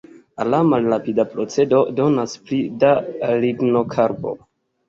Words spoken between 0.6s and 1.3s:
malrapida